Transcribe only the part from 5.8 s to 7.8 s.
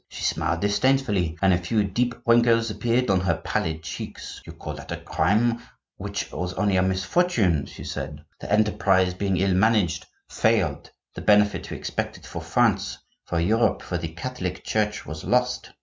which was only a misfortune,'